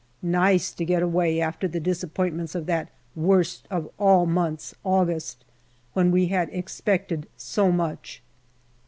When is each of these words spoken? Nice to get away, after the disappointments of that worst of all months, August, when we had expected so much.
Nice 0.23 0.71
to 0.71 0.83
get 0.83 1.03
away, 1.03 1.39
after 1.39 1.67
the 1.67 1.79
disappointments 1.79 2.55
of 2.55 2.65
that 2.65 2.89
worst 3.15 3.67
of 3.69 3.87
all 3.99 4.25
months, 4.25 4.73
August, 4.83 5.45
when 5.93 6.09
we 6.09 6.25
had 6.25 6.49
expected 6.51 7.27
so 7.37 7.71
much. 7.71 8.23